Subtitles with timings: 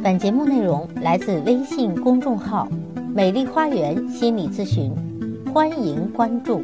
[0.00, 2.68] 本节目内容来自微信公众号
[3.12, 4.94] “美丽花园心理咨询”，
[5.52, 6.62] 欢迎关注。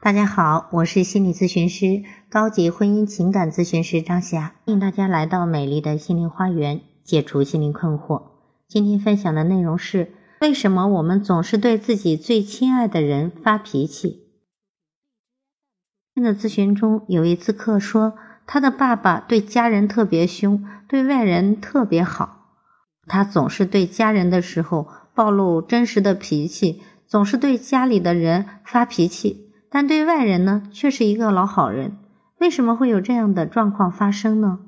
[0.00, 8.22] 大家好，我是心理咨询师、高级婚姻情感咨询师张霞，欢迎大家来到美丽的心灵花园，解除心灵困惑。
[8.66, 14.24] 今天分享的内容是：为什么我们总是对自己最亲爱的人发脾气？
[16.16, 18.14] 的咨询中有一次课说，
[18.46, 22.46] 他的爸爸对家人特别凶，对外人特别好。
[23.06, 31.96] 他总是对家人的时候暴露真实的脾气，总是对家里的人发脾气，但对外人呢却是一个老好人。
[32.38, 34.60] 为什么会有这样的状况发生呢？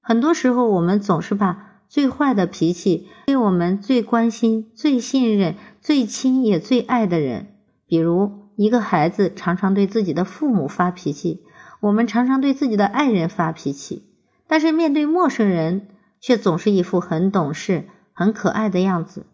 [0.00, 7.48] 很多时候，我们总是把最坏的脾气给我们最关心、最信任、最亲也最爱的人，
[7.86, 8.48] 比如。
[8.58, 11.44] 一个孩子常常对自己的父母发脾气，
[11.80, 14.04] 我们常常对自己的爱人发脾气，
[14.46, 15.88] 但是面对陌生人
[16.20, 19.26] 却总是一副很懂事、很可爱的样子。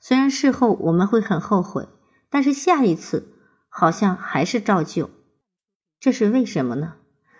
[0.00, 1.88] 虽然事后我们会很后悔，
[2.30, 3.34] 但是下一次
[3.68, 5.10] 好像还是照旧。
[5.98, 6.94] 这是为什么呢？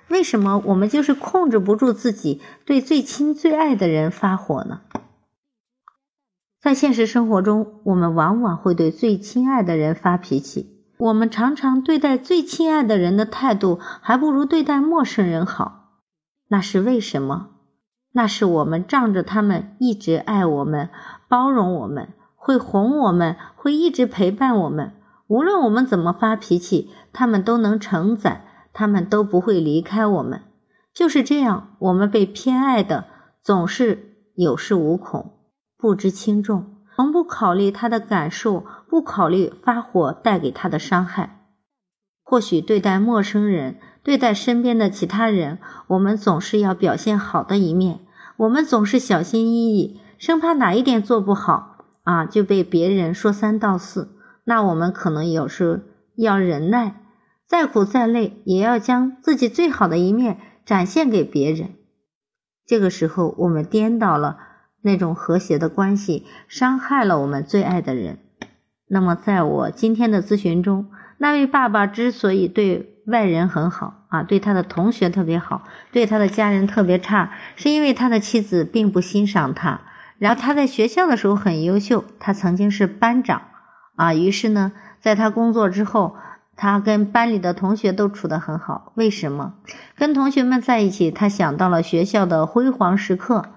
[0.09, 4.81] 为什么我们就是控制不住自己对最亲最爱的人发火呢？
[6.61, 10.78] 在现实生活中，我们往往会对最亲爱的人发脾气。
[10.99, 15.91] 我们常常对待最亲爱的人的态度，还不如对待陌生人好。
[16.49, 17.51] 那是为什么？
[18.13, 20.91] 那是我们仗着他们一直爱我们、
[21.29, 24.95] 包容我们、会哄我们、会一直陪伴我们。
[25.29, 30.43] 无论我们怎么发脾气，他们都能承载，他们都不会离开我们。
[30.93, 33.05] 就是这样，我们被偏爱的
[33.45, 35.35] 总是有恃无恐、
[35.77, 36.75] 不知轻重。
[36.97, 41.45] 从不考虑他的感受，不考虑发火带给他的伤害。
[42.23, 48.01] 或许对待陌生人，对待身边的其他人，我们总是要表现好的一面，
[48.37, 54.17] 我们总是小心翼翼，生怕哪一点做不好啊，就被别人说三道四。
[54.45, 55.85] 那我们可能有时
[56.17, 57.01] 要忍耐，
[57.47, 61.75] 再苦再累，也要将自己最好的一面展现给别人。
[62.67, 64.39] 这个时候，我们颠倒了。
[64.81, 68.21] 那种和谐的关系伤害了我们最爱的人。
[68.89, 70.87] 那么，在我今天的咨询中，
[71.19, 75.63] 那位爸爸之所以对外人很好啊，对他的同学特别好，
[75.93, 79.81] 对他的家人特别差，是因为他的妻子并不欣赏他。
[80.19, 83.43] 然后他在学校的时候很优秀，他曾经是班长
[83.95, 84.15] 啊。
[84.15, 86.17] 于是呢，在他工作之后，
[86.57, 88.93] 他跟班里的同学都处得很好。
[88.97, 89.55] 为什么？
[89.97, 93.51] 跟同学们在一起，他想到了学校的辉煌时刻。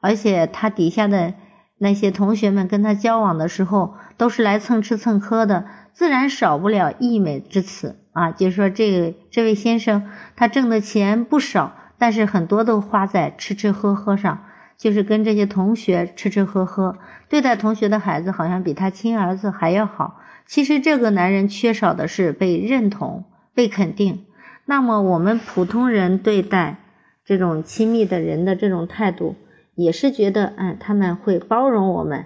[0.00, 1.34] 而且他底下的
[1.78, 8.32] 那些同学们跟他交往的时候，都是来蹭吃蹭喝的，自然少不了溢美之词啊。
[8.32, 14.44] 就是说，这个这位先生他挣的钱不少，但是很多都花在吃吃喝喝上，
[14.76, 20.20] 就是跟这些同学吃吃喝喝，对待同学的孩子好像比他亲儿子还要好。
[20.46, 23.24] 其实这个男人缺少的是被认同、
[23.54, 24.24] 被肯定。
[24.64, 26.78] 那么我们普通人对待
[27.24, 29.36] 这种亲密的人的这种态度。
[29.74, 32.24] 也是觉得，哎，他们会包容我们，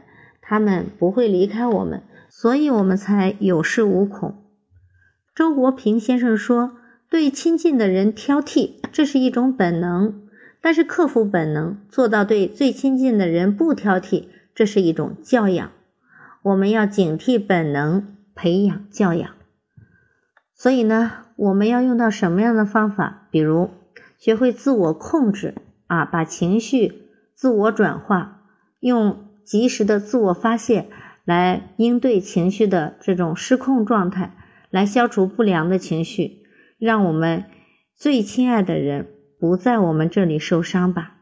[0.51, 4.35] 他们不会离开我们，所以我们才有恃无恐。
[5.33, 6.73] 周国平先生说，
[7.09, 10.13] 对亲近的人挑剔，这是一种本能；
[10.61, 15.71] 但是克服本能，做到对最亲近的人不挑剔，这是一种教养。
[16.43, 19.31] 我们要警惕本能，培养教养。
[20.57, 23.29] 所以呢，我们要用到什么样的方法？
[23.31, 23.71] 比如，
[24.19, 25.55] 学会自我控制
[25.87, 27.09] 啊，把情绪。
[27.37, 28.43] 自我转化，
[28.81, 30.87] 用及时的自我发泄
[31.25, 34.33] 来应对情绪的这种失控状态，
[34.71, 36.43] 来消除不良的情绪，
[36.79, 37.47] 让我们
[37.97, 39.09] 最亲爱的人
[39.41, 41.17] 不在我们这里受伤吧。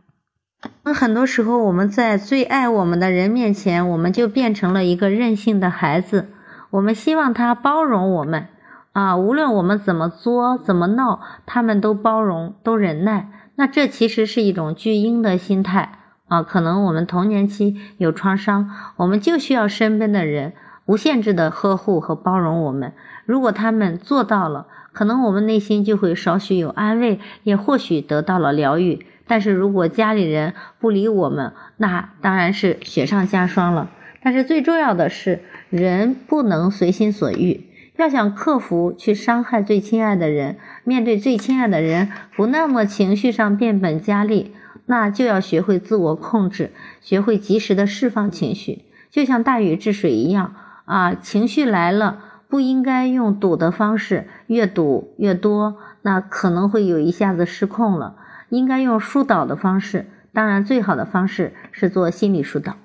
[0.84, 6.28] 那很多时候，我们在最爱我们的人面前，我们就变成了一个任性的孩子。
[6.68, 8.48] 我们希望他包容我们
[8.92, 13.30] 啊，无论我们怎么作、怎么闹，他们都包容、都忍耐。
[13.54, 15.97] 那这其实是一种巨婴的心态。
[16.28, 20.52] 啊，可能我们童年期有创伤，我们就需要身边的人
[20.86, 22.92] 无限制的呵护和包容我们。
[23.24, 29.06] 如果他们做到了，可能我们内心就会少许有安慰，也或许得到了疗愈。
[29.26, 33.90] 但是如果家里人不理我们，那当然是雪上加霜了。
[34.22, 35.40] 但是最重要的是，
[35.70, 37.66] 人不能随心所欲，
[37.96, 44.54] 要想克服去伤害最亲爱的人，面对最亲爱的人，不那么情绪上变本加厉。
[44.88, 50.54] 那就要学会自我控制，学会及时的释放情绪，就像大禹治水一样
[50.86, 58.16] 啊，情绪来了，不应该用堵的方式，越堵越多，那可能会有一下子失控了。
[58.48, 62.76] 应该用疏导的方式，当然最好的方式是做心理疏导。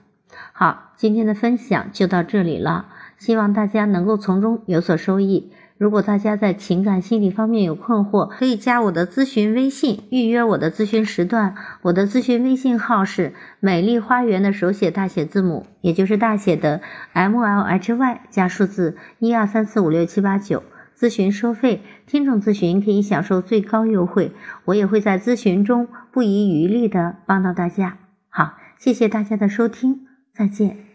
[0.52, 5.54] 好，今天的分享就到这里了，希望大家能够从中有所收益。
[5.78, 11.56] 如果大家在情感心理方面有困惑，可以加我的咨询微信，预约我的咨询时段。
[11.82, 16.82] 我的咨询微信号是美丽花园的手写大写字母，也就是大写的
[17.12, 20.64] M L H Y 加数字一二三四五六七八九。
[20.96, 24.32] 咨询收费，听众咨询可以享受最高优惠。
[24.66, 27.98] 我也会在咨询中不遗余力的帮到大家。
[28.30, 30.93] 好，谢谢大家的收听，再见。